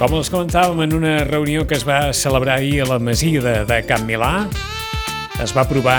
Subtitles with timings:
[0.00, 3.50] Com els comentàvem en una reunió que es va celebrar ahir a la Masia de,
[3.68, 4.46] de Can Milà,
[5.44, 5.98] es va aprovar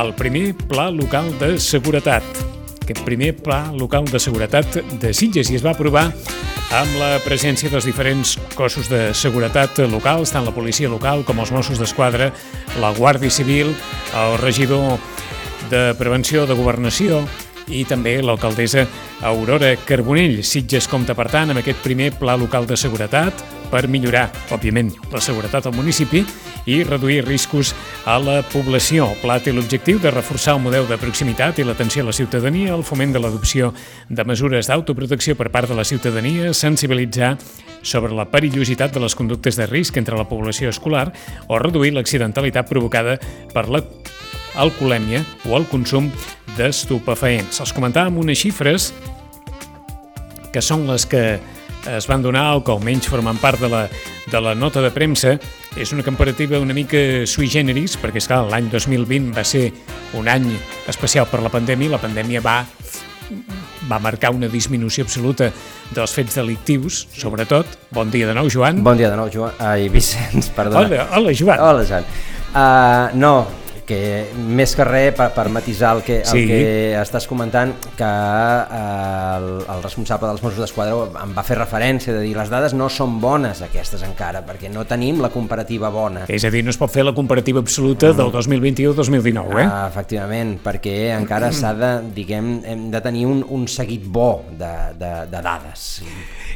[0.00, 2.24] el primer Pla Local de Seguretat.
[2.80, 6.06] Aquest primer Pla Local de Seguretat de Sitges i es va aprovar
[6.72, 11.52] amb la presència dels diferents cossos de seguretat locals, tant la policia local com els
[11.52, 12.32] Mossos d'Esquadra,
[12.80, 13.76] la Guàrdia Civil,
[14.24, 14.96] el regidor
[15.68, 17.26] de Prevenció de Governació
[17.68, 18.86] i també l'alcaldessa
[19.24, 20.42] Aurora Carbonell.
[20.44, 25.22] Sitges compta, per tant, amb aquest primer pla local de seguretat per millorar, òbviament, la
[25.24, 26.22] seguretat al municipi
[26.70, 27.74] i reduir riscos
[28.06, 29.08] a la població.
[29.10, 32.74] El pla té l'objectiu de reforçar el model de proximitat i l'atenció a la ciutadania,
[32.74, 33.72] el foment de l'adopció
[34.08, 37.34] de mesures d'autoprotecció per part de la ciutadania, sensibilitzar
[37.82, 41.10] sobre la perillositat de les conductes de risc entre la població escolar
[41.48, 43.18] o reduir l'accidentalitat provocada
[43.52, 43.84] per la
[44.56, 46.10] alcoholèmia o el consum
[46.58, 47.60] d'estupefaents.
[47.60, 48.92] Els comentàvem unes xifres
[50.54, 51.24] que són les que
[51.90, 53.82] es van donar o que almenys formen part de la,
[54.30, 55.36] de la nota de premsa.
[55.76, 59.66] És una comparativa una mica sui generis, perquè és clar, l'any 2020 va ser
[60.14, 60.46] un any
[60.88, 62.62] especial per la pandèmia, la pandèmia va
[63.88, 65.50] va marcar una disminució absoluta
[65.92, 67.68] dels fets delictius, sobretot.
[67.92, 68.80] Bon dia de nou, Joan.
[68.84, 69.52] Bon dia de nou, Joan.
[69.60, 70.86] Ai, Vicenç, perdona.
[70.86, 71.60] Hola, hola Joan.
[71.60, 72.08] Hola, Joan.
[72.54, 73.34] Uh, no,
[73.86, 74.00] que
[74.34, 76.42] més que res per, per matisar el que, Sí.
[76.42, 81.58] el que estàs comentant que eh, el, el responsable dels Mossos d'Esquadra em va fer
[81.58, 85.90] referència de dir les dades no són bones aquestes encara perquè no tenim la comparativa
[85.94, 89.66] bona És a dir, no es pot fer la comparativa absoluta del 2021-2019, eh?
[89.68, 94.72] Ah, efectivament, perquè encara s'ha de, diguem, hem de tenir un, un seguit bo de,
[94.98, 95.86] de, de dades.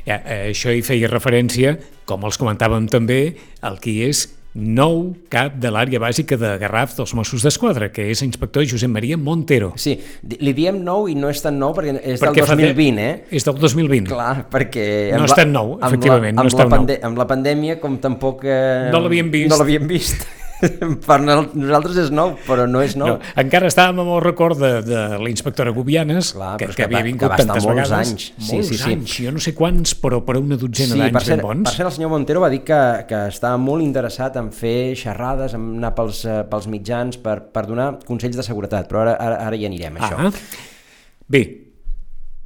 [0.07, 1.77] Ja, eh, això hi feia referència,
[2.09, 3.21] com els comentàvem també,
[3.69, 4.27] el que és
[4.59, 9.17] nou cap de l'àrea bàsica de Garraf dels Mossos d'Esquadra, que és l'inspector Josep Maria
[9.17, 9.73] Montero.
[9.79, 9.95] Sí,
[10.41, 12.99] li diem nou i no és tan nou perquè és Perquè del fa de- 2020,
[12.99, 13.25] eh?
[13.31, 14.09] És del 2020.
[14.11, 14.89] Clar, perquè...
[15.17, 16.87] No és tan nou, amb la- efectivament, no és tan nou.
[17.11, 18.43] Amb la pandèmia, com tampoc...
[18.45, 19.51] Eh, No l'havíem vist.
[19.53, 20.27] No l'havíem vist.
[21.09, 23.15] per no- nosaltres és nou, però no és nou.
[23.15, 27.03] No, encara estàvem amb el record de, de l'inspectora Gubianes, Clar, que, que que havia
[27.07, 28.13] vingut que tantes molts vegades.
[28.13, 28.27] anys.
[28.39, 28.93] Sí, molts sí, sí.
[28.97, 31.65] anys, jo no sé quants, però per una dotzena Sí, d'anys ben bons.
[31.69, 35.55] per cert, el senyor Montero va dir que, que estava molt interessat en fer xerrades,
[35.55, 39.41] en anar pels, eh, pels mitjans per, per donar consells de seguretat, però ara, ara,
[39.47, 40.29] ara hi anirem, això.
[40.29, 40.33] Ah.
[41.29, 41.43] Bé,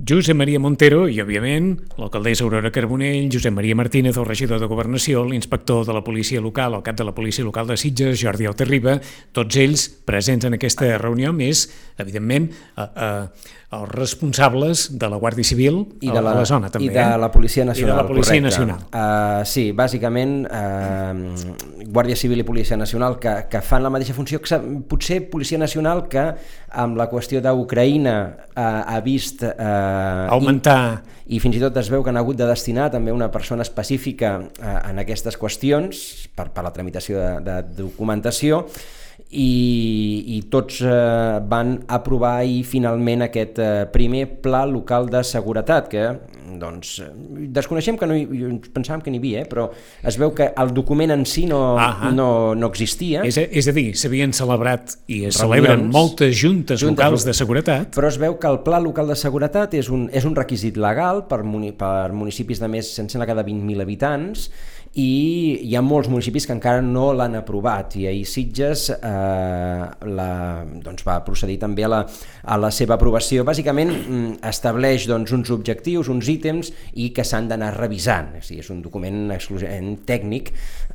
[0.00, 1.66] Josep Maria Montero i, òbviament,
[2.00, 6.74] l'alcaldessa Aurora Carbonell, Josep Maria Martínez, el regidor de Governació, l'inspector de la policia local,
[6.74, 8.96] el cap de la policia local de Sitges, Jordi Alterriba,
[9.36, 15.46] tots ells presents en aquesta reunió, més, evidentment, eh, eh, els responsables de la Guàrdia
[15.48, 16.90] Civil I de la, a la zona, també.
[16.90, 17.18] I de eh?
[17.20, 17.88] la Policia Nacional.
[17.88, 18.48] I de la Policia correcte.
[18.48, 18.80] Nacional.
[18.92, 24.42] Uh, sí, bàsicament, uh, Guàrdia Civil i Policia Nacional que, que fan la mateixa funció,
[24.44, 26.26] que potser Policia Nacional que
[26.82, 28.16] amb la qüestió d'Ucraïna
[28.52, 29.46] uh, ha vist...
[29.48, 31.02] Uh, Augmentar
[31.32, 34.34] i fins i tot es veu que han hagut de destinar també una persona específica
[34.42, 36.02] eh, en aquestes qüestions
[36.36, 38.66] per, per la tramitació de, de documentació
[39.30, 45.88] i, i tots eh, van aprovar ahir finalment aquest eh, primer pla local de seguretat
[45.92, 46.04] que
[46.60, 46.98] doncs
[47.54, 48.26] desconeixem que no hi,
[48.74, 49.68] pensàvem que n'hi havia, eh, però
[50.04, 52.10] es veu que el document en si no, Ahà.
[52.12, 55.40] no, no existia És a, és a dir, s'havien celebrat i es Reunions.
[55.40, 57.96] celebren moltes juntes, Juntes locals lo- de seguretat.
[57.96, 61.24] però es veu que el pla local de seguretat és un, és un requisit legal
[61.30, 64.50] per, muni, per municipis de més, em sembla que de 20.000 habitants,
[65.00, 69.84] i hi ha molts municipis que encara no l'han aprovat i ahir Sitges eh,
[70.18, 70.28] la,
[70.84, 72.00] doncs va procedir també a la,
[72.44, 73.46] a la seva aprovació.
[73.48, 78.34] Bàsicament mm, estableix doncs, uns objectius, uns ítems i que s'han d'anar revisant.
[78.36, 80.52] O sigui, és un document exclusivament tècnic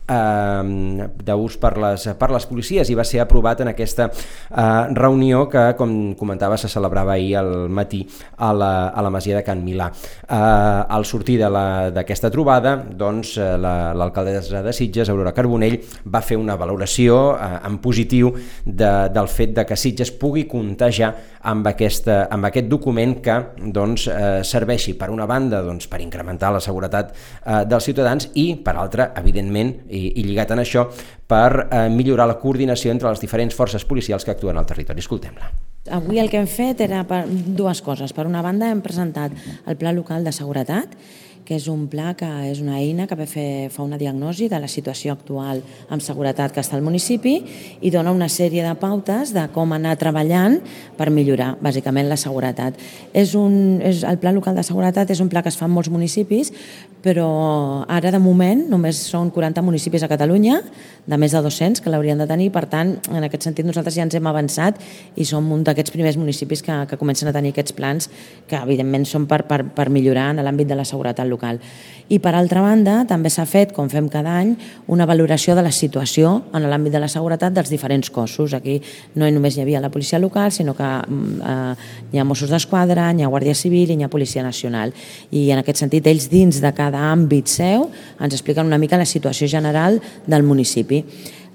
[0.07, 5.45] eh, d'ús per, les, per les policies i va ser aprovat en aquesta eh, reunió
[5.51, 8.04] que, com comentava, se celebrava ahir al matí
[8.38, 9.89] a la, a la Masia de Can Milà.
[9.92, 16.21] Eh, al sortir la- d'aquesta trobada, doncs, eh, la- l'alcaldessa de Sitges, Aurora Carbonell, va
[16.21, 18.33] fer una valoració eh, en positiu
[18.65, 21.12] de, del fet de que Sitges pugui comptar ja
[21.48, 23.38] amb, aquesta, amb aquest document que
[23.74, 28.50] doncs, eh, serveixi per una banda doncs, per incrementar la seguretat eh, dels ciutadans i
[28.63, 30.85] per altra, evidentment, i, i lligat en això,
[31.27, 35.03] per eh, millorar la coordinació entre les diferents forces policials que actuen al territori.
[35.03, 35.51] Escoltem-la.
[35.97, 38.13] Avui el que hem fet era per dues coses.
[38.13, 39.35] Per una banda hem presentat
[39.65, 40.95] el Pla Local de Seguretat,
[41.47, 44.67] que és un pla que és una eina que fer, fa una diagnosi de la
[44.67, 47.38] situació actual amb seguretat que està al municipi
[47.79, 50.59] i dona una sèrie de pautes de com anar treballant
[50.97, 52.75] per millorar, bàsicament, la seguretat.
[53.15, 55.75] És un, és, el Pla Local de Seguretat és un pla que es fa en
[55.77, 56.51] molts municipis,
[57.05, 60.59] però ara, de moment, només són 40 municipis a Catalunya,
[61.07, 64.03] de més de 200 que l'haurien de tenir, per tant, en aquest sentit nosaltres ja
[64.03, 64.81] ens hem avançat
[65.15, 68.09] i som un d'aquests primers municipis que, que comencen a tenir aquests plans
[68.49, 71.37] que evidentment són per, per, per millorar en l'àmbit de la seguretat local.
[72.07, 74.54] I per altra banda, també s'ha fet, com fem cada any,
[74.88, 78.54] una valoració de la situació en l'àmbit de la seguretat dels diferents cossos.
[78.56, 78.78] Aquí
[79.19, 83.10] no només hi havia la policia local, sinó que mm, eh, hi ha Mossos d'Esquadra,
[83.12, 84.95] hi ha Guàrdia Civil i hi ha Policia Nacional.
[85.31, 87.90] I en aquest sentit, ells dins de cada àmbit seu
[88.22, 91.04] ens expliquen una mica la situació general del municipi.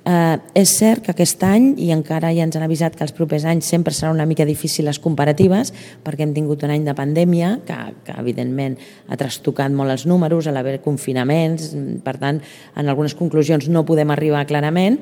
[0.02, 3.44] Eh, és cert que aquest any, i encara ja ens han avisat que els propers
[3.46, 5.70] anys sempre serà una mica difícil les comparatives,
[6.02, 8.75] perquè hem tingut un any de pandèmia que, que evidentment
[9.06, 11.70] ha trastocat molt els números, a l'haver confinaments,
[12.02, 12.43] per tant,
[12.75, 14.99] en algunes conclusions no podem arribar clarament,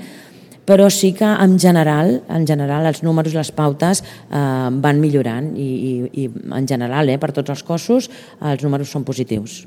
[0.69, 4.45] però sí que en general, en general els números les pautes eh,
[4.85, 6.31] van millorant i, i, i
[6.61, 8.13] en general, eh, per tots els cossos,
[8.45, 9.63] els números són positius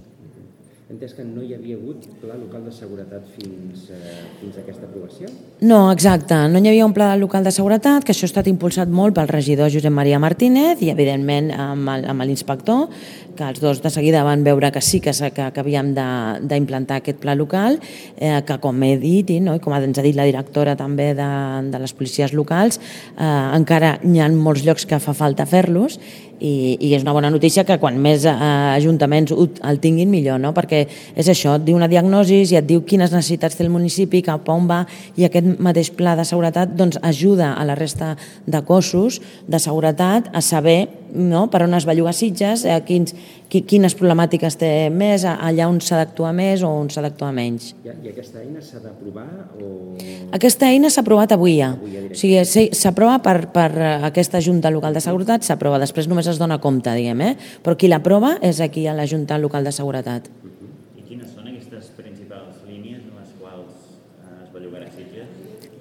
[0.93, 4.85] entès que no hi havia hagut pla local de seguretat fins, eh, fins a aquesta
[4.85, 5.29] aprovació?
[5.61, 6.37] No, exacte.
[6.53, 9.31] No hi havia un pla local de seguretat, que això ha estat impulsat molt pel
[9.31, 12.89] regidor Josep Maria Martínez i, evidentment, amb l'inspector,
[13.33, 17.19] que els dos de seguida van veure que sí que, que, que havíem d'implantar aquest
[17.23, 17.79] pla local,
[18.17, 21.13] eh, que com he dit, i, no, i com ens ha dit la directora també
[21.17, 21.31] de,
[21.73, 22.79] de les policies locals,
[23.17, 25.97] eh, encara hi ha molts llocs que fa falta fer-los
[26.43, 28.33] i, i és una bona notícia que quan més eh,
[28.75, 30.51] ajuntaments el tinguin millor, no?
[30.55, 30.83] perquè
[31.15, 34.49] és això, et diu una diagnosi i et diu quines necessitats té el municipi, cap
[34.51, 34.83] on va
[35.19, 38.13] i aquest mateix pla de seguretat doncs, ajuda a la resta
[38.45, 40.81] de cossos de seguretat a saber
[41.13, 41.47] no?
[41.49, 43.13] per on es belluga Sitges, eh, quins,
[43.49, 47.71] quines problemàtiques té més, allà on s'ha d'actuar més o on s'ha d'actuar menys.
[47.85, 49.27] I, I aquesta eina s'ha d'aprovar?
[49.61, 49.93] O...
[50.33, 51.73] Aquesta eina s'ha aprovat avui ja.
[51.77, 53.69] Avui ja o sigui, s'aprova per, per
[54.09, 57.33] aquesta Junta Local de Seguretat, s'aprova, després només es dona compte, diguem, eh?
[57.63, 60.29] però qui l'aprova és aquí a la Junta Local de Seguretat.
[60.29, 60.63] Uh -huh.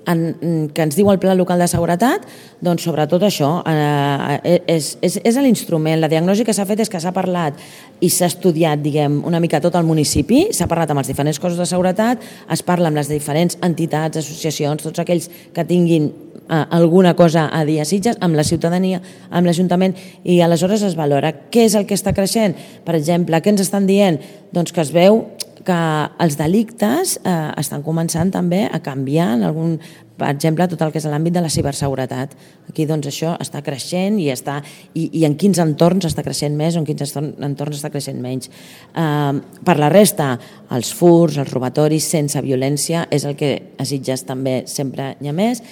[0.07, 2.25] En, que ens diu el Pla Local de Seguretat,
[2.63, 6.01] doncs sobretot això, eh, és, és, és l'instrument.
[6.01, 7.59] La diagnosi que s'ha fet és que s'ha parlat
[8.03, 11.61] i s'ha estudiat, diguem, una mica tot el municipi, s'ha parlat amb els diferents cossos
[11.61, 17.15] de seguretat, es parla amb les diferents entitats, associacions, tots aquells que tinguin eh, alguna
[17.15, 19.01] cosa a dir a Sitges, amb la ciutadania,
[19.31, 19.95] amb l'Ajuntament,
[20.25, 22.57] i aleshores es valora què és el que està creixent.
[22.85, 24.19] Per exemple, què ens estan dient?
[24.53, 25.23] Doncs que es veu
[25.67, 25.81] que
[26.23, 29.77] els delictes eh, estan començant també a canviar en algun,
[30.19, 32.35] per exemple, tot el que és l'àmbit de la ciberseguretat.
[32.71, 34.59] Aquí doncs això està creixent i, està,
[34.95, 38.51] i, i en quins entorns està creixent més o en quins entorns està creixent menys.
[38.95, 39.33] Eh,
[39.65, 40.35] per la resta,
[40.75, 45.37] els furs, els robatoris sense violència és el que a Sitges també sempre hi ha
[45.37, 45.63] més.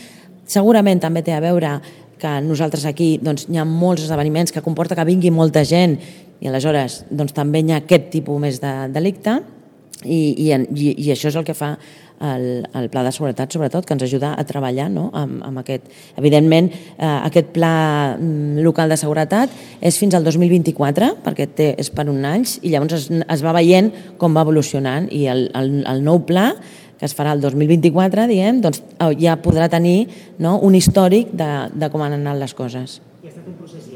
[0.51, 1.79] Segurament també té a veure
[2.21, 5.97] que nosaltres aquí doncs, hi ha molts esdeveniments que comporta que vingui molta gent
[6.41, 9.39] i aleshores doncs, també hi ha aquest tipus més de delicte
[10.05, 11.75] i, i, i, i això és el que fa
[12.21, 15.09] el, el pla de seguretat, sobretot, que ens ajuda a treballar no?
[15.17, 15.89] amb, amb aquest...
[16.21, 16.69] Evidentment,
[16.99, 17.73] eh, aquest pla
[18.19, 22.75] mm, local de seguretat és fins al 2024, perquè té, és per un any, i
[22.75, 26.51] llavors es, es va veient com va evolucionant, i el, el, el nou pla
[27.01, 30.05] que es farà el 2024, diem, doncs eh, ja podrà tenir
[30.39, 33.01] no, un històric de, de com han anat les coses.
[33.25, 33.90] I ha estat un procés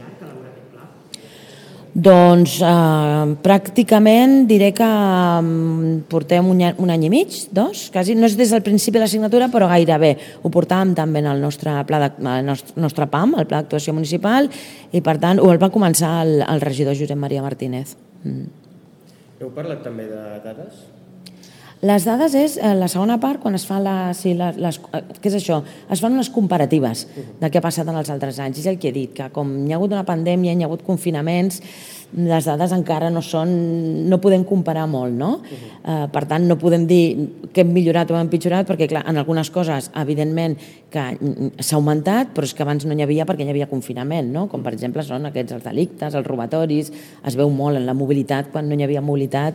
[1.95, 8.27] doncs eh, pràcticament diré que um, portem un, un any i mig, dos, quasi, no
[8.27, 10.15] és des del principi de la signatura, però gairebé.
[10.43, 13.95] Ho portàvem també en el nostre, pla de, el nostre, nostre PAM, el Pla d'Actuació
[13.95, 14.51] Municipal,
[14.91, 17.95] i per tant ho el va començar el, el regidor Josep Maria Martínez.
[18.25, 18.51] Mm.
[19.39, 20.83] Heu parlat també de dades?
[21.85, 25.03] Les dades és eh, la segona part, quan es fa la, sí, les, les, eh,
[25.21, 25.59] què és això?
[25.93, 27.05] Es fan unes comparatives
[27.41, 28.63] de què ha passat en els altres anys.
[28.63, 30.85] És el que he dit, que com hi ha hagut una pandèmia, hi ha hagut
[30.87, 31.61] confinaments,
[32.15, 33.53] les dades encara no són...
[34.09, 35.31] no podem comparar molt, no?
[35.43, 36.05] Uh -huh.
[36.07, 39.19] uh, per tant, no podem dir que hem millorat o hem empitjorat, perquè, clar, en
[39.19, 40.57] algunes coses, evidentment,
[40.91, 41.19] que
[41.59, 44.49] s'ha augmentat, però és que abans no n'hi havia perquè hi havia confinament, no?
[44.49, 46.93] Com, per exemple, són aquests els delictes, els robatoris,
[47.27, 49.55] es veu molt en la mobilitat, quan no hi havia mobilitat,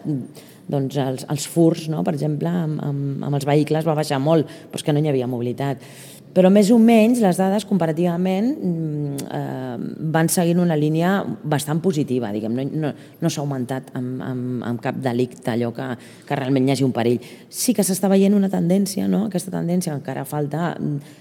[0.69, 2.03] doncs els, els furs, no?
[2.05, 5.11] per exemple, amb, amb, amb els vehicles va baixar molt, però és que no hi
[5.11, 5.83] havia mobilitat.
[6.29, 12.31] Però més o menys les dades comparativament mm, eh, van seguint una línia bastant positiva,
[12.33, 15.87] diguem, no, no, no s'ha augmentat amb, amb, amb cap delicte allò que,
[16.27, 17.19] que realment hi hagi un perill.
[17.49, 19.25] Sí que s'està veient una tendència, no?
[19.27, 20.73] aquesta tendència, encara falta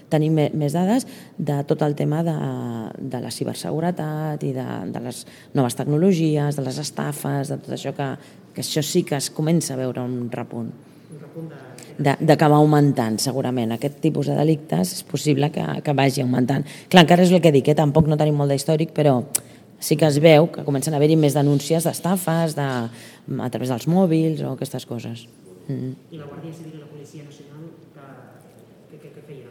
[0.09, 2.35] tenir més dades, de tot el tema de,
[2.99, 5.23] de la ciberseguretat i de, de les
[5.57, 8.13] noves tecnologies, de les estafes, de tot això que,
[8.55, 10.71] que això sí que es comença a veure un repunt.
[11.09, 11.68] De, de
[11.99, 13.73] va augmentant, segurament.
[13.75, 16.65] Aquest tipus de delictes és possible que, que vagi augmentant.
[16.89, 17.77] Clar, encara és el que dic, eh?
[17.77, 19.19] tampoc no tenim molt d'històric, però
[19.79, 22.69] sí que es veu que comencen a haver-hi més denúncies d'estafes de,
[23.39, 25.25] a través dels mòbils o aquestes coses.
[25.67, 25.93] Mm.
[26.11, 27.67] I la Guàrdia Civil i la Policia Nacional,
[28.89, 29.47] que, que, que, que feien?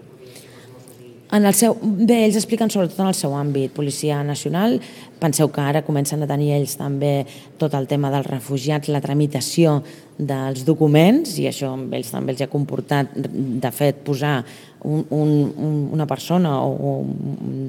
[1.33, 4.79] En el seu, bé, ells expliquen sobretot en el seu àmbit, Policia Nacional,
[5.21, 7.27] penseu que ara comencen a tenir ells també
[7.59, 9.81] tot el tema dels refugiats, la tramitació
[10.19, 14.41] dels documents, i això amb ells també els ha comportat, de fet, posar
[14.83, 17.03] un, un, una persona o,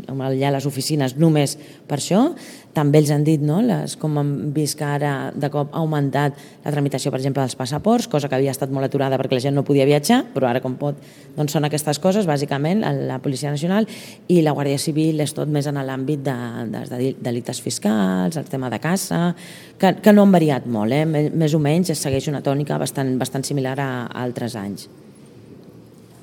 [0.10, 2.30] o allà a les oficines només per això.
[2.74, 3.60] També els han dit, no?
[3.66, 7.58] Les, com hem vist que ara de cop ha augmentat la tramitació, per exemple, dels
[7.58, 10.62] passaports, cosa que havia estat molt aturada perquè la gent no podia viatjar, però ara
[10.62, 10.98] com pot,
[11.36, 13.90] doncs són aquestes coses, bàsicament, la Policia Nacional
[14.30, 16.38] i la Guàrdia Civil és tot més en l'àmbit de,
[16.70, 19.36] de, de delictes fiscals, el tema de caça,
[19.80, 21.06] que, que no han variat molt, eh?
[21.06, 24.90] més o menys es segueix una tònica bastant, bastant similar a, a altres anys.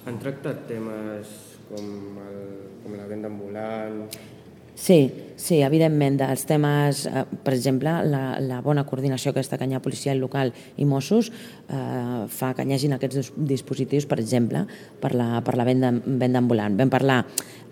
[0.07, 1.33] Han tractat temes
[1.71, 1.87] com,
[2.23, 2.43] el,
[2.85, 4.05] com la venda ambulant?
[4.77, 9.73] Sí, sí, evidentment, dels temes, eh, per exemple, la, la bona coordinació aquesta que hi
[9.73, 14.67] ha policial local i Mossos eh, fa que hi hagin aquests dispositius, per exemple,
[15.01, 16.77] per la, per la venda, venda ambulant.
[16.77, 17.23] Vam parlar,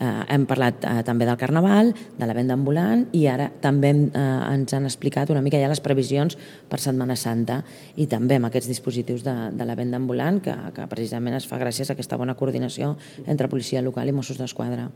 [0.00, 4.26] eh, hem parlat eh, també del Carnaval, de la venda ambulant i ara també eh,
[4.54, 6.40] ens han explicat una mica ja les previsions
[6.73, 7.61] per Setmana Santa
[8.00, 11.61] i també amb aquests dispositius de, de la venda ambulant que, que precisament es fa
[11.61, 12.96] gràcies a aquesta bona coordinació
[13.26, 14.88] entre policia local i Mossos d'Esquadra.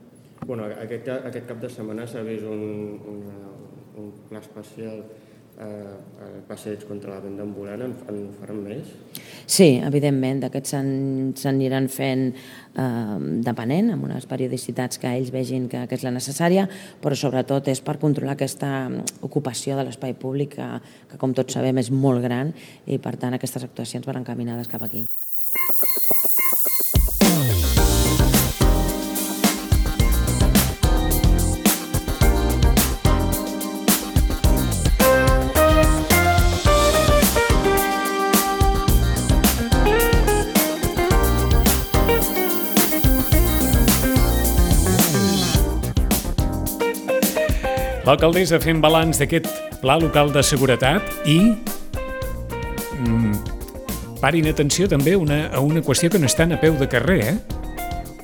[0.46, 2.62] Bueno, aquest, aquest cap de setmana s'ha vist un,
[3.12, 3.24] un,
[3.98, 5.02] un pla especial
[5.58, 8.92] eh, el passeig contra la venda ambulant, en, en faran més?
[9.48, 10.74] Sí, evidentment, d'aquests
[11.42, 16.68] s'aniran fent eh, depenent, amb unes periodicitats que ells vegin que, que és la necessària,
[17.02, 18.72] però sobretot és per controlar aquesta
[19.26, 20.72] ocupació de l'espai públic que,
[21.10, 22.54] que, com tots sabem, és molt gran
[22.86, 25.04] i, per tant, aquestes actuacions van encaminades cap aquí.
[48.08, 49.44] L'alcaldessa fent balanç d'aquest
[49.82, 51.34] pla local de seguretat i
[53.04, 53.34] mm,
[54.22, 57.36] parin atenció també una, a una qüestió que no estan a peu de carrer, eh?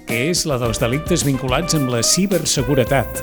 [0.08, 3.20] que és la dels delictes vinculats amb la ciberseguretat,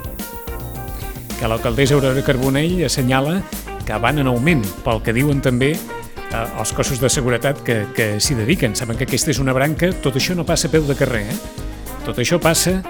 [1.40, 3.40] que l'alcaldessa Aurora Carbonell assenyala
[3.88, 8.12] que van en augment, pel que diuen també eh, els cossos de seguretat que, que
[8.22, 8.78] s'hi dediquen.
[8.78, 11.40] Saben que aquesta és una branca, tot això no passa a peu de carrer, eh?
[12.06, 12.84] Tot això passa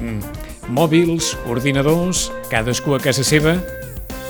[0.00, 3.56] mm, mòbils, ordinadors, cadascú a casa seva,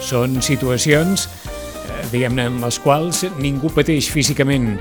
[0.05, 4.75] són situacions eh, diguem-ne, en les quals ningú pateix físicament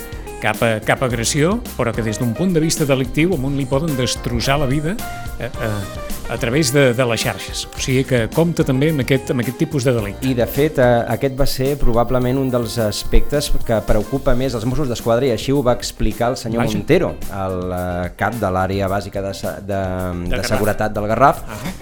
[0.43, 3.95] cap, a, cap agressió, però que des d'un punt de vista delictiu amunt li poden
[3.95, 4.95] destrossar la vida
[5.39, 7.65] eh, eh, a través de, de les xarxes.
[7.71, 10.27] O sigui que compta també amb aquest, amb aquest tipus de delicte.
[10.27, 14.67] I de fet, eh, aquest va ser probablement un dels aspectes que preocupa més els
[14.69, 16.77] Mossos d'Esquadra i així ho va explicar el senyor Vaja.
[16.77, 17.13] Montero,
[17.45, 19.35] el eh, cap de l'àrea bàsica de,
[19.67, 19.83] de,
[20.27, 21.75] de, de seguretat del Garraf, uh -huh.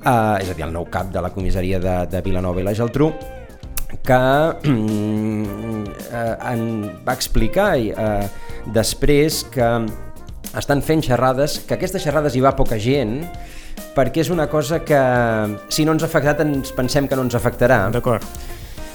[0.00, 2.74] eh, és a dir, el nou cap de la comissaria de, de Vilanova i la
[2.74, 3.12] Geltrú,
[4.10, 4.18] que
[6.10, 6.62] eh, en
[7.06, 8.26] va explicar eh,
[8.74, 9.68] després que
[10.58, 13.20] estan fent xerrades, que aquestes xerrades hi va poca gent,
[13.94, 15.00] perquè és una cosa que
[15.70, 17.84] si no ens ha afectat ens pensem que no ens afectarà.
[17.94, 18.26] D'acord.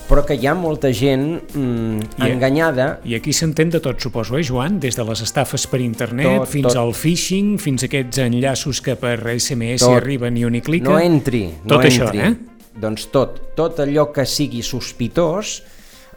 [0.05, 1.23] Però que hi ha molta gent
[1.55, 2.99] mm, I, enganyada.
[3.09, 4.77] I aquí s'entén de tot, suposo, eh, Joan?
[4.83, 6.81] Des de les estafes per internet tot, fins tot.
[6.83, 9.95] al phishing, fins a aquests enllaços que per SMS tot.
[9.97, 10.91] arriben i hi clica.
[10.91, 12.27] No entri, tot no això, entri.
[12.27, 12.54] eh?
[12.75, 15.61] Doncs tot, tot allò que sigui sospitós,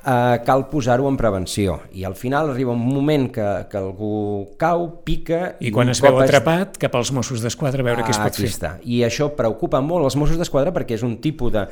[0.03, 4.89] eh, cal posar-ho en prevenció i al final arriba un moment que, que algú cau,
[5.05, 5.57] pica...
[5.61, 6.83] I quan es veu atrapat, es...
[6.83, 8.51] cap als Mossos d'Esquadra a veure ah, què es pot fer.
[8.51, 8.73] Està.
[8.85, 11.67] I això preocupa molt els Mossos d'Esquadra perquè és un tipus de,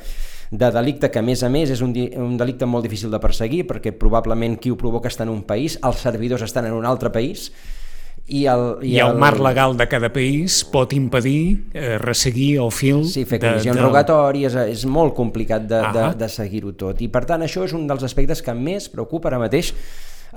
[0.51, 3.65] de delicte que a més a més és un, un delicte molt difícil de perseguir
[3.69, 7.11] perquè probablement qui ho provoca està en un país, els servidors estan en un altre
[7.13, 7.51] país
[8.27, 12.57] i el, i, I el, el marc legal de cada país pot impedir eh, resseguir
[12.59, 13.05] el fil...
[13.07, 13.85] Sí, fer comissions de, de...
[13.85, 16.99] rogatòries, és molt complicat de, ah de, de seguir-ho tot.
[16.99, 19.71] I per tant això és un dels aspectes que més preocupa ara mateix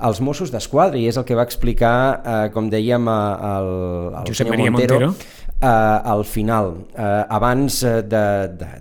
[0.01, 3.71] als Mossos d'Esquadra i és el que va explicar, eh, com dèiem, el,
[4.21, 5.67] el Josep Maria Montero, Montero eh,
[6.13, 6.87] al final.
[6.97, 8.23] Eh, abans de, de,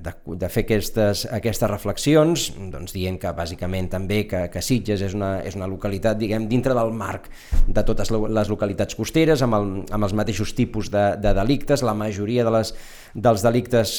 [0.00, 5.16] de, de fer aquestes, aquestes reflexions, doncs dient que bàsicament també que, que Sitges és
[5.16, 7.28] una, és una localitat, diguem, dintre del marc
[7.68, 11.94] de totes les localitats costeres, amb, el, amb els mateixos tipus de, de delictes, la
[11.94, 12.74] majoria de les,
[13.14, 13.96] dels delictes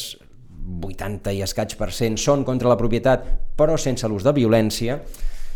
[0.61, 3.25] 80 i escaig per cent són contra la propietat,
[3.57, 4.99] però sense l'ús de violència,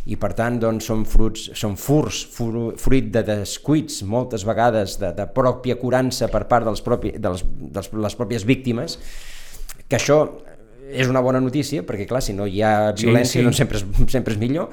[0.06, 5.10] i per tant doncs, són, fruits, són furs, fur, fruit de descuits moltes vegades de,
[5.18, 9.00] de pròpia curança per part dels propi, de, les, de les pròpies víctimes,
[9.90, 10.20] que això
[10.94, 13.48] és una bona notícia, perquè clar, si no hi ha violència, sí, sí.
[13.48, 14.70] doncs sempre és, sempre és millor,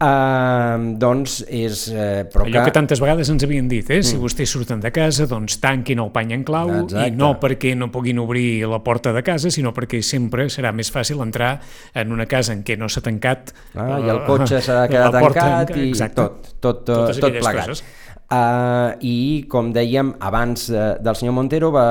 [0.00, 1.82] Uh, doncs és...
[1.92, 2.70] Uh, però Allò que...
[2.70, 3.98] que tantes vegades ens havien dit, eh?
[3.98, 4.06] Mm.
[4.08, 7.04] si vostès surten de casa, doncs tanquin el pany en clau Exacte.
[7.04, 10.88] i no perquè no puguin obrir la porta de casa, sinó perquè sempre serà més
[10.88, 11.58] fàcil entrar
[11.92, 15.20] en una casa en què no s'ha tancat ah, uh, i el cotxe s'ha quedat
[15.20, 16.16] tancat i Exacte.
[16.22, 17.68] tot, tot, tot, tot plegat.
[17.68, 17.84] Coses.
[18.30, 21.86] Uh, i com dèiem abans uh, del senyor Montero va,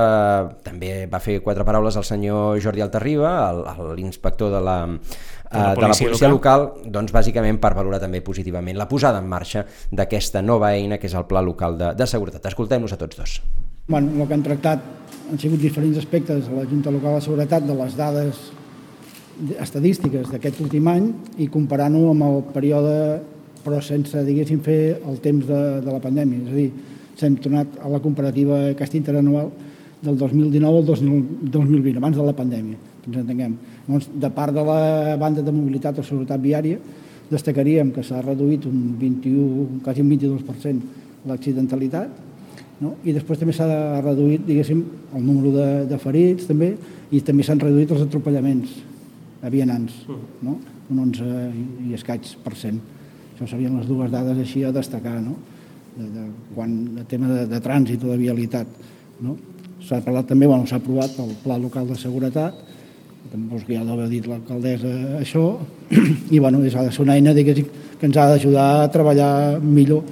[0.64, 3.34] també va fer quatre paraules al senyor Jordi Altarriba
[3.98, 4.78] l'inspector de la
[5.52, 9.22] la policia, de la policia local, local doncs bàsicament per valorar també positivament la posada
[9.22, 12.46] en marxa d'aquesta nova eina que és el Pla Local de, de Seguretat.
[12.52, 13.40] Escoltem-nos a tots dos.
[13.88, 14.86] Bueno, el que han tractat
[15.32, 18.46] han sigut diferents aspectes a la Junta Local de Seguretat de les dades
[19.64, 22.96] estadístiques d'aquest últim any i comparant-ho amb el període
[23.64, 26.46] però sense, diguéssim, fer el temps de, de la pandèmia.
[26.46, 26.70] És a dir,
[27.20, 29.50] s'hem tornat a la comparativa aquesta interanual
[30.02, 33.58] del 2019 al 2020, abans de la pandèmia, que ens entenguem.
[33.90, 36.78] Llavors, de part de la banda de mobilitat o seguretat viària,
[37.30, 42.12] destacaríem que s'ha reduït un 21, quasi un 22% l'accidentalitat,
[42.84, 42.94] no?
[43.02, 43.68] i després també s'ha
[44.06, 44.84] reduït, diguéssim,
[45.18, 46.76] el número de, de ferits, també,
[47.10, 48.78] i també s'han reduït els atropellaments
[49.42, 50.04] a vianants,
[50.46, 50.60] no?
[50.90, 51.26] un 11
[51.90, 52.78] i, escaig per cent.
[53.34, 55.34] Això serien les dues dades així a destacar, no?
[55.98, 58.70] de, de, quan de tema de, de trànsit o de vialitat.
[59.26, 59.34] No?
[59.82, 62.68] S'ha parlat també, bueno, s'ha aprovat el Pla Local de Seguretat,
[63.30, 65.44] tampoc ja l'ha dit l'alcaldessa això,
[66.36, 67.34] i bueno, ha de ser una eina
[68.00, 70.04] que ens ha d'ajudar a treballar millor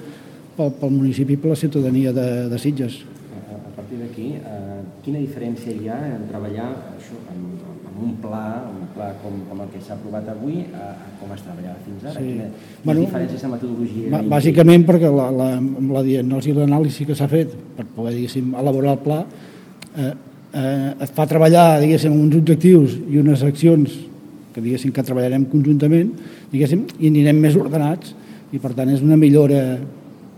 [0.57, 2.99] pel, pel municipi i per la ciutadania de, de Sitges.
[3.37, 7.45] A, a partir d'aquí, eh, quina diferència hi ha en treballar això, en,
[7.87, 11.33] en un pla, un pla com, com el que s'ha aprovat avui, a, a com
[11.35, 12.15] es treballava fins ara?
[12.19, 12.27] Sí.
[12.33, 14.23] Quina, quines bueno, diferències de metodologia?
[14.35, 15.51] Bàsicament perquè la, la,
[15.97, 20.13] la diagnosi i l'anàlisi que s'ha fet per poder, elaborar el pla eh,
[20.57, 23.93] eh, es fa treballar, diguéssim, uns objectius i unes accions
[24.53, 26.11] que, diguéssim, que treballarem conjuntament,
[26.51, 28.15] diguéssim, i anirem més ordenats,
[28.51, 29.61] i per tant és una millora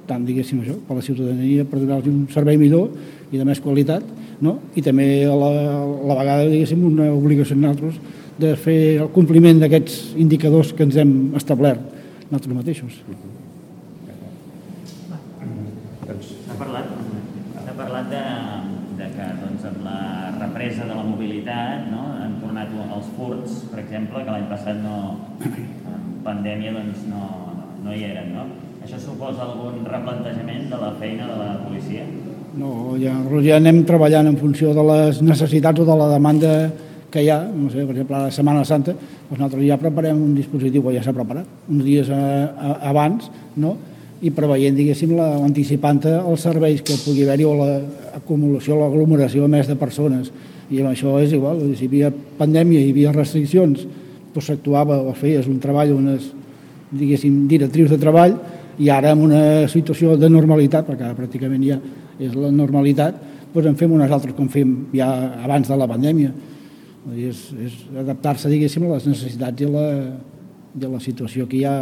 [0.10, 2.90] tant, diguéssim, això, per la ciutadania, per donar-los un servei millor
[3.32, 4.06] i de més qualitat,
[4.42, 4.58] no?
[4.76, 8.00] i també a la, a la vegada, diguéssim, una obligació en nosaltres
[8.40, 11.84] de fer el compliment d'aquests indicadors que ens hem establert
[12.30, 13.00] nosaltres mateixos.
[16.10, 16.90] S'ha parlat,
[17.80, 18.24] parlat de,
[20.60, 22.02] represa de la mobilitat, no?
[22.20, 27.28] han tornat els furts, per exemple, que l'any passat no, en pandèmia doncs no,
[27.86, 28.34] no hi eren.
[28.36, 28.44] No?
[28.84, 32.04] Això suposa algun replantejament de la feina de la policia?
[32.60, 36.54] No, ja, ja anem treballant en funció de les necessitats o de la demanda
[37.10, 38.98] que hi ha, no sé, per exemple, a la Setmana Santa,
[39.30, 43.32] doncs nosaltres ja preparem un dispositiu que ja s'ha preparat, uns dies a, a, abans,
[43.56, 43.78] no?
[44.20, 47.56] i preveient, diguéssim, anticipant els serveis que pugui haver-hi o
[48.20, 50.30] l'acumulació, l'aglomeració més de persones
[50.70, 53.88] i amb això és igual, si hi havia pandèmia hi havia restriccions,
[54.34, 56.30] doncs s'actuava o feies un treball, unes,
[56.92, 58.36] diguéssim, directrius de treball,
[58.80, 61.80] i ara en una situació de normalitat, perquè pràcticament ja
[62.22, 63.18] és la normalitat,
[63.54, 65.10] doncs en fem unes altres com fem ja
[65.42, 66.32] abans de la pandèmia.
[67.16, 69.86] És, és adaptar-se, diguéssim, a les necessitats i a la,
[70.78, 71.76] i a la situació que hi ha,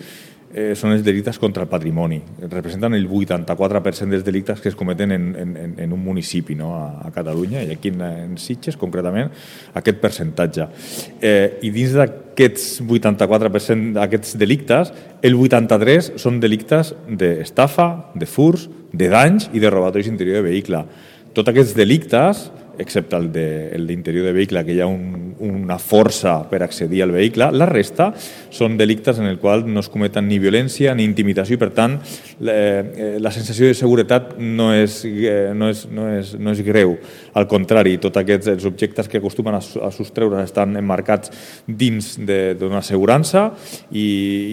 [0.55, 2.19] eh, són els delictes contra el patrimoni.
[2.49, 6.75] Representen el 84% dels delictes que es cometen en, en, en un municipi no?
[6.77, 9.33] a, a Catalunya i aquí en, en Sitges, concretament,
[9.79, 10.69] aquest percentatge.
[11.21, 19.11] Eh, I dins d'aquests 84% d'aquests delictes, el 83 són delictes d'estafa, de furs, de
[19.13, 20.85] danys i de robatoris interior de vehicle.
[21.37, 25.79] Tots aquests delictes excepte el d'interior de, el de vehicle, que hi ha un, una
[25.79, 27.51] força per accedir al vehicle.
[27.53, 28.11] La resta
[28.51, 31.99] són delictes en el qual no es cometen ni violència ni intimidació i, per tant,
[32.45, 36.63] la, eh, la sensació de seguretat no és, eh, no és, no és, no és
[36.67, 36.97] greu.
[37.39, 41.33] Al contrari, tots aquests els objectes que acostumen a, a sostreure estan emmarcats
[41.67, 43.49] dins d'una assegurança
[43.91, 44.07] i,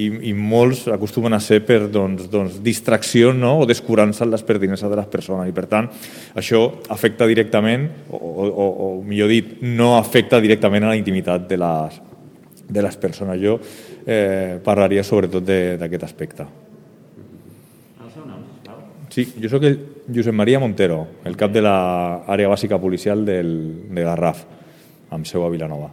[0.06, 3.60] i, i molts acostumen a ser per doncs, doncs, distracció no?
[3.62, 5.50] o descurança en les pertinences de les persones.
[5.50, 5.90] I, per tant,
[6.38, 11.58] això afecta directament o, o, o millor dit, no afecta directament a la intimitat de
[11.58, 12.02] les,
[12.68, 13.40] de les persones.
[13.42, 13.58] Jo
[14.06, 16.48] eh, parlaria sobretot d'aquest aspecte.
[18.02, 18.82] El seu nom, sisplau?
[19.14, 19.80] Sí, jo sóc el
[20.14, 23.52] Josep Maria Montero, el cap de l'àrea bàsica policial del,
[23.90, 24.46] de Garraf,
[25.16, 25.92] amb seu a Vilanova.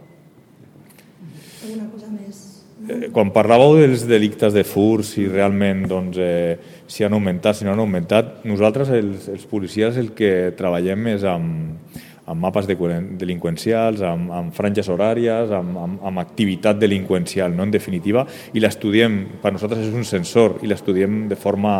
[1.63, 2.41] Alguna cosa més?
[2.83, 7.65] Eh, quan parlàveu dels delictes de furs, si realment doncs, eh, si han augmentat, si
[7.65, 12.77] no han augmentat, nosaltres, els, els policies, el que treballem és amb, amb mapes de,
[13.19, 17.67] delinqüencials, amb, amb franges horàries, amb, amb, amb activitat delinqüencial, no?
[17.67, 21.73] en definitiva, i l'estudiem, per nosaltres és un sensor, i l'estudiem de forma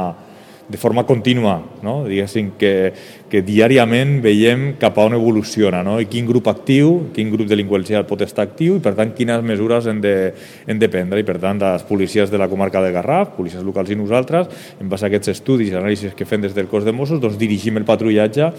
[0.69, 2.05] de forma contínua, no?
[2.07, 2.93] diguéssim que,
[3.27, 5.97] que diàriament veiem cap a on evoluciona no?
[5.99, 9.89] i quin grup actiu, quin grup delinqüencial pot estar actiu i per tant quines mesures
[9.91, 10.15] hem de,
[10.63, 13.91] hem de prendre i per tant les policies de la comarca de Garraf, policies locals
[13.91, 14.47] i nosaltres,
[14.79, 17.35] en base a aquests estudis i anàlisis que fem des del cos de Mossos, doncs
[17.41, 18.53] dirigim el patrullatge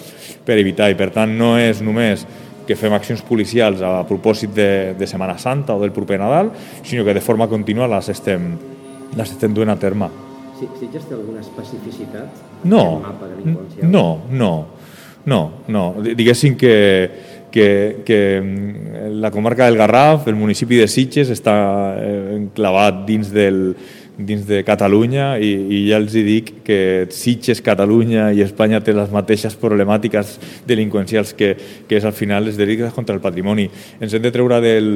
[0.45, 2.27] per evitar i per tant no és només
[2.69, 6.53] que fem accions policials a propòsit de, de Setmana Santa o del proper Nadal,
[6.85, 8.55] sinó que de forma contínua les estem,
[9.17, 10.24] les estem duent a terme.
[10.81, 12.43] Sitges té alguna especificitat?
[12.65, 13.91] No, mapa delinqüencial?
[13.91, 14.53] no, no,
[15.27, 15.85] no, no.
[16.03, 16.75] Diguéssim que,
[17.51, 21.55] que, que mm, la comarca del Garraf, el municipi de Sitges, està
[22.01, 23.77] eh, enclavat dins del,
[24.19, 29.11] dins de Catalunya i, i ja els dic que Sitges, Catalunya i Espanya té les
[29.15, 30.37] mateixes problemàtiques
[30.69, 31.55] delinqüencials que,
[31.89, 33.67] que és al final els delictes contra el patrimoni.
[34.01, 34.89] Ens hem de treure del,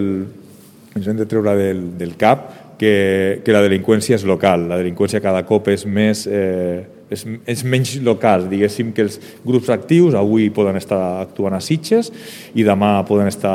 [0.95, 4.69] ens hem de treure del, del cap que, que la delinqüència és local.
[4.71, 6.27] La delinqüència cada cop és més...
[6.27, 11.61] Eh, és, és menys local, diguéssim que els grups actius avui poden estar actuant a
[11.65, 12.11] Sitges
[12.53, 13.55] i demà poden estar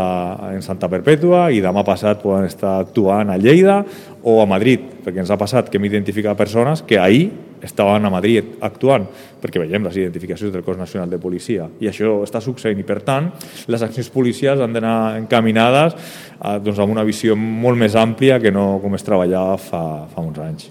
[0.50, 3.84] en Santa Perpètua i demà passat poden estar actuant a Lleida
[4.26, 7.28] o a Madrid, perquè ens ha passat que hem identificat persones que ahir
[7.64, 9.06] estaven a Madrid actuant,
[9.42, 13.00] perquè veiem les identificacions del cos nacional de policia i això està succeint i per
[13.08, 13.32] tant
[13.72, 15.96] les accions policials han d'anar encaminades
[16.40, 20.24] a, doncs, amb una visió molt més àmplia que no com es treballava fa, fa
[20.24, 20.70] uns anys.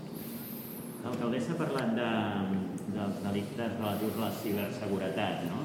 [1.04, 2.12] L'alcaldessa ha parlat de,
[2.96, 5.64] dels delictes relatius a la ciberseguretat, no?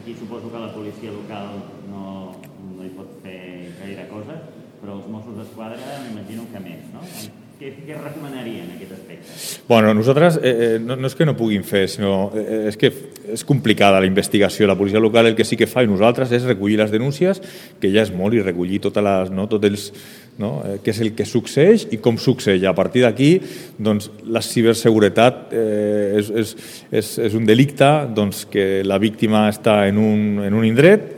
[0.00, 2.34] Aquí suposo que la policia local no,
[2.74, 3.40] no hi pot fer
[3.80, 4.36] gaire cosa,
[4.82, 7.04] però els Mossos d'Esquadra m'imagino que més, no?
[7.54, 9.34] Què, recomanaria en aquest aspecte?
[9.68, 12.90] Bueno, nosaltres eh, eh, no, no és que no puguin fer, sinó eh, és que
[13.30, 14.66] és complicada la investigació.
[14.66, 17.38] La policia local el que sí que fa i nosaltres és recollir les denúncies,
[17.78, 19.86] que ja és molt, i recollir totes les, no, tots els,
[20.38, 20.62] no?
[20.66, 22.64] eh, què és el que succeeix i com succeeix.
[22.66, 23.30] A partir d'aquí,
[23.78, 26.54] doncs, la ciberseguretat eh, és, és,
[26.90, 31.14] és, és un delicte doncs, que la víctima està en un, en un indret,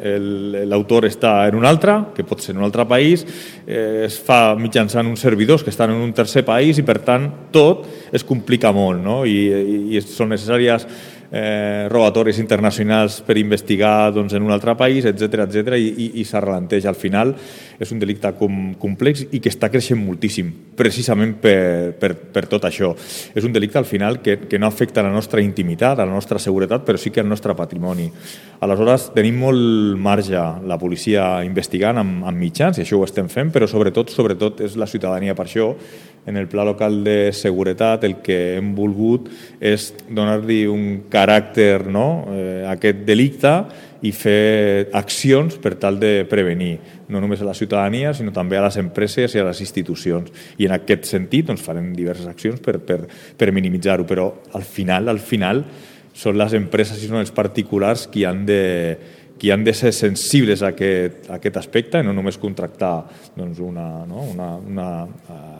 [0.66, 3.24] l'autor està en un altre, que pot ser en un altre país,
[3.66, 7.28] eh, es fa mitjançant uns servidors que estan en un tercer país i, per tant,
[7.54, 9.22] tot es complica molt no?
[9.26, 10.86] I, i, i són necessàries
[11.36, 16.24] eh, robatoris internacionals per investigar doncs, en un altre país, etc etc i, i, i
[16.24, 16.88] s'arrelanteix.
[16.88, 17.34] Al final
[17.78, 22.66] és un delicte com, complex i que està creixent moltíssim, precisament per, per, per tot
[22.68, 22.92] això.
[23.34, 26.40] És un delicte al final que, que no afecta la nostra intimitat, a la nostra
[26.42, 28.10] seguretat, però sí que al nostre patrimoni.
[28.64, 33.52] Aleshores, tenim molt marge la policia investigant amb, amb mitjans, i això ho estem fent,
[33.54, 35.72] però sobretot, sobretot és la ciutadania per això
[36.26, 39.30] en el pla local de seguretat el que hem volgut
[39.62, 42.26] és donar-li un caràcter no?
[42.34, 43.52] eh, a aquest delicte
[44.06, 46.76] i fer accions per tal de prevenir,
[47.10, 50.30] no només a la ciutadania, sinó també a les empreses i a les institucions.
[50.58, 53.02] I en aquest sentit doncs, farem diverses accions per, per,
[53.36, 55.64] per minimitzar-ho, però al final, al final,
[56.16, 58.62] són les empreses i són els particulars qui han de,
[59.38, 62.94] qui han de ser sensibles a aquest, a aquest aspecte, no només contractar
[63.36, 64.24] doncs, una, no?
[64.32, 64.88] una, una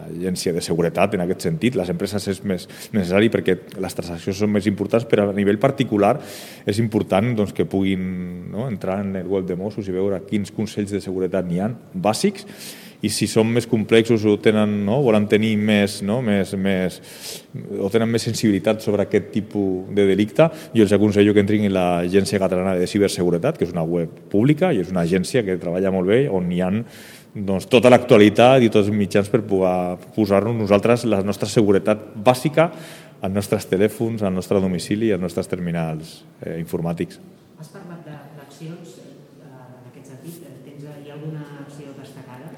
[0.06, 1.76] agència de seguretat en aquest sentit.
[1.78, 6.16] Les empreses és més necessari perquè les transaccions són més importants, però a nivell particular
[6.66, 8.66] és important doncs, que puguin no?
[8.70, 12.46] entrar en el web de Mossos i veure quins consells de seguretat n'hi ha bàsics
[13.04, 16.98] i si són més complexos o tenen, no, volen tenir més, no, més, més,
[17.78, 21.74] o tenen més sensibilitat sobre aquest tipus de delicte, jo els aconsello que entrin en
[21.76, 25.92] l'Agència Catalana de Ciberseguretat, que és una web pública i és una agència que treballa
[25.94, 26.72] molt bé, on hi ha
[27.36, 32.70] doncs, tota l'actualitat i tots els mitjans per poder posar-nos nosaltres la nostra seguretat bàsica
[33.20, 37.20] als nostres telèfons, al nostre domicili i als nostres terminals eh, informàtics.
[37.60, 40.40] Has parlat d'accions eh, en aquest sentit.
[40.64, 42.52] Tens, hi ha alguna acció destacada?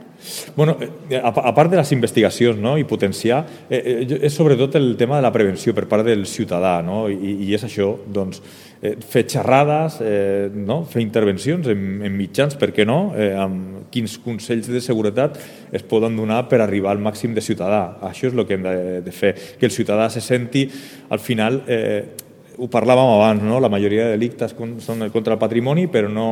[0.57, 2.77] Bueno, eh, a, a part de les investigacions no?
[2.79, 6.79] i potenciar, eh, eh, és sobretot el tema de la prevenció per part del ciutadà
[6.87, 7.07] no?
[7.11, 10.83] I, i és això, doncs, eh, fer xerrades, eh, no?
[10.87, 15.39] fer intervencions en, en mitjans, per què no, eh, amb quins consells de seguretat
[15.75, 17.99] es poden donar per arribar al màxim de ciutadà.
[18.07, 20.69] Això és el que hem de, de fer, que el ciutadà se senti
[21.11, 22.03] al final eh,
[22.59, 23.61] ho parlàvem abans, no?
[23.63, 26.27] la majoria de delictes són contra el patrimoni, però no,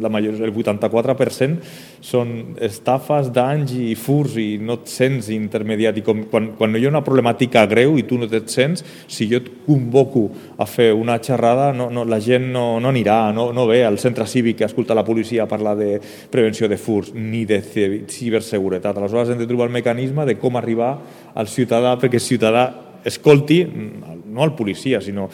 [0.00, 1.72] la major, el 84%
[2.04, 5.98] són estafes, danys i furs i no et sents intermediat.
[5.98, 9.26] I com, quan, quan hi ha una problemàtica greu i tu no et sents, si
[9.30, 13.48] jo et convoco a fer una xerrada, no, no, la gent no, no anirà, no,
[13.56, 15.98] no ve al centre cívic a escoltar la policia a parlar de
[16.30, 18.94] prevenció de furs ni de ciberseguretat.
[18.94, 20.94] Aleshores hem de trobar el mecanisme de com arribar
[21.34, 22.64] al ciutadà perquè el ciutadà
[23.04, 25.28] escolti, no al policia, sinó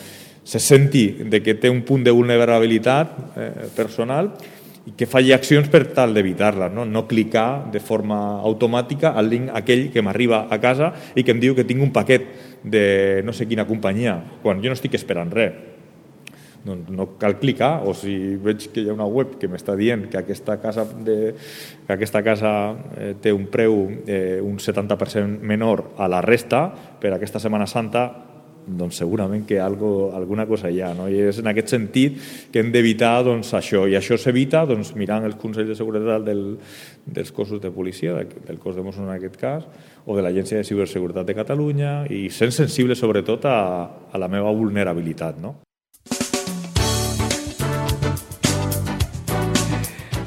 [0.51, 4.33] se senti de que té un punt de vulnerabilitat eh, personal
[4.83, 6.83] i que faci accions per tal d'evitar-la, no?
[6.83, 11.39] no clicar de forma automàtica al link aquell que m'arriba a casa i que em
[11.39, 12.27] diu que tinc un paquet
[12.67, 15.55] de no sé quina companyia, quan jo no estic esperant res.
[16.67, 20.09] Doncs no cal clicar, o si veig que hi ha una web que m'està dient
[20.11, 21.15] que aquesta casa, de,
[21.87, 22.51] que aquesta casa
[22.99, 26.67] eh, té un preu eh, un 70% menor a la resta
[26.99, 28.09] per aquesta Setmana Santa,
[28.67, 30.93] doncs segurament que algo, alguna cosa hi ha.
[30.95, 31.09] No?
[31.11, 32.19] I és en aquest sentit
[32.53, 36.45] que hem d'evitar doncs, això, i això s'evita doncs, mirant els Consells de Seguretat del,
[37.07, 39.67] dels cossos de policia, del cos de Mossos en aquest cas,
[40.07, 43.59] o de l'Agència de Ciberseguretat de Catalunya, i sent sensible sobretot a,
[44.13, 45.41] a la meva vulnerabilitat.
[45.43, 45.57] No?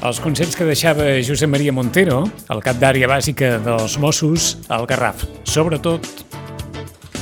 [0.04, 2.18] Els consells que deixava Josep Maria Montero,
[2.52, 5.24] el cap d'àrea bàsica dels Mossos, al Garraf.
[5.48, 6.10] Sobretot,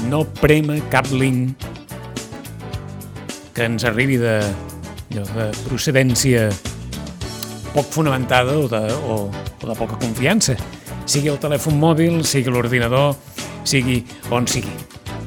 [0.09, 1.57] no prema cap link
[3.53, 4.38] que ens arribi de,
[5.12, 6.49] de procedència
[7.73, 10.57] poc fonamentada o de, o, o de poca confiança.
[11.07, 13.17] Sigui el telèfon mòbil, sigui l'ordinador,
[13.65, 14.73] sigui on sigui.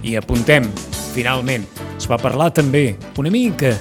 [0.05, 0.67] I apuntem,
[1.13, 3.75] finalment, es va parlar també una mica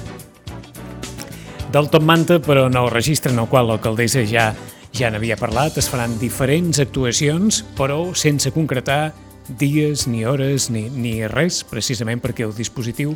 [1.73, 4.53] del Top Manta, però no el registre en el qual l'alcaldessa ja
[4.95, 9.11] ja n'havia parlat, es faran diferents actuacions, però sense concretar
[9.49, 13.15] dies, ni hores, ni, ni res, precisament perquè el dispositiu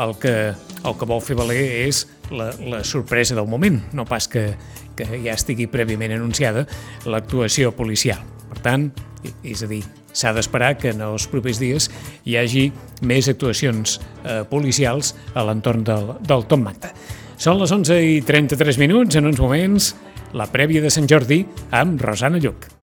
[0.00, 4.28] el que, el que vol fer valer és la, la sorpresa del moment, no pas
[4.30, 4.50] que,
[4.96, 6.66] que ja estigui prèviament anunciada
[7.08, 8.20] l'actuació policial.
[8.50, 8.90] Per tant,
[9.46, 11.88] és a dir, s'ha d'esperar que en els propers dies
[12.26, 12.66] hi hagi
[13.06, 16.92] més actuacions eh, policials a l'entorn del, del Tom Magda.
[17.40, 19.94] Són les 11 i 33 minuts, en uns moments,
[20.36, 22.70] la prèvia de Sant Jordi amb Rosana Lluc.